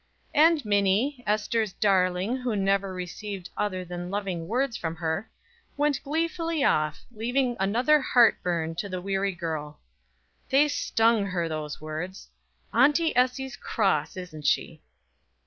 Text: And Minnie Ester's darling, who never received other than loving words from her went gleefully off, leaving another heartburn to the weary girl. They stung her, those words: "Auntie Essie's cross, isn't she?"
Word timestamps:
And 0.33 0.65
Minnie 0.65 1.23
Ester's 1.27 1.73
darling, 1.73 2.37
who 2.37 2.55
never 2.55 2.91
received 2.91 3.51
other 3.55 3.85
than 3.85 4.09
loving 4.09 4.47
words 4.47 4.75
from 4.75 4.95
her 4.95 5.29
went 5.77 6.01
gleefully 6.01 6.63
off, 6.63 7.05
leaving 7.11 7.55
another 7.59 8.01
heartburn 8.01 8.73
to 8.77 8.89
the 8.89 8.99
weary 8.99 9.33
girl. 9.35 9.79
They 10.49 10.69
stung 10.69 11.27
her, 11.27 11.47
those 11.47 11.79
words: 11.79 12.29
"Auntie 12.73 13.15
Essie's 13.15 13.55
cross, 13.55 14.17
isn't 14.17 14.47
she?" 14.47 14.81